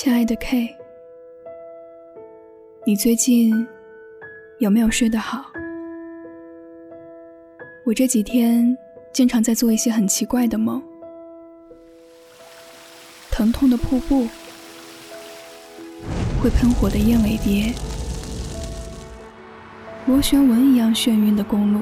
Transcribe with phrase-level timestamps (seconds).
[0.00, 0.76] 亲爱的 K，
[2.86, 3.66] 你最近
[4.58, 5.46] 有没有睡得好？
[7.84, 8.78] 我这几天
[9.12, 10.80] 经常在做一些很奇怪的梦，
[13.28, 14.28] 疼痛的瀑布，
[16.40, 17.74] 会喷火的燕尾蝶，
[20.06, 21.80] 螺旋纹一样眩晕的公路，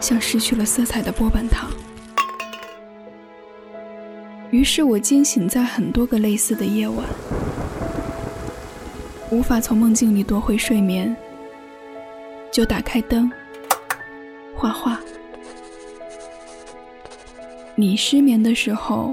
[0.00, 1.70] 像失去了色彩的波板糖。
[4.54, 7.04] 于是我惊醒在很多个类似的夜晚，
[9.28, 11.14] 无法从梦境里夺回睡眠，
[12.52, 13.28] 就打开灯，
[14.54, 15.00] 画画。
[17.74, 19.12] 你失眠的时候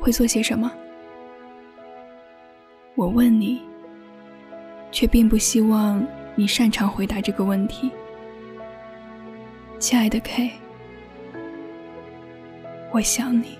[0.00, 0.72] 会做些什么？
[2.94, 3.60] 我问你，
[4.90, 6.02] 却并不希望
[6.34, 7.90] 你擅长回答这个问题，
[9.78, 10.52] 亲爱的 K，
[12.92, 13.59] 我想你。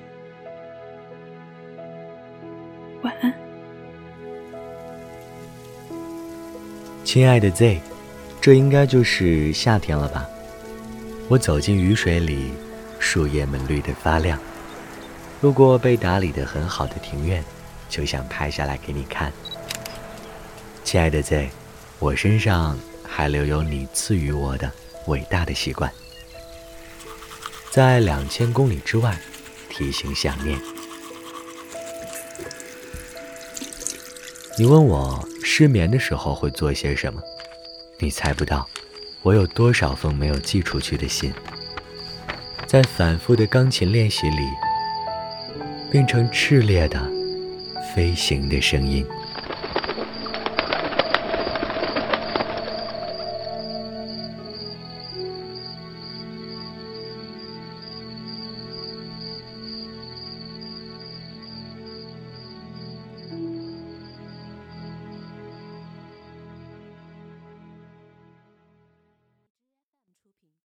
[3.02, 3.32] 晚安，
[7.02, 7.80] 亲爱的 Z，
[8.43, 10.29] 这应该就是夏天了吧？
[11.28, 12.52] 我走进雨水里，
[12.98, 14.38] 树叶们绿得发亮。
[15.40, 17.43] 路过被打理得很好的庭院，
[17.88, 19.32] 就想拍下来给你看。
[20.84, 21.48] 亲爱的 Z，
[21.98, 22.78] 我身上
[23.09, 24.71] 还留有你赐予我的
[25.06, 25.90] 伟大的习惯，
[27.71, 29.18] 在两千公里之外，
[29.71, 30.60] 提醒想念。
[34.60, 37.22] 你问我失眠的时候会做些什么？
[37.98, 38.68] 你猜不到，
[39.22, 41.32] 我有多少封没有寄出去的信，
[42.66, 44.42] 在反复的钢琴练习里，
[45.90, 47.00] 变成炽烈的
[47.94, 49.02] 飞行的声音。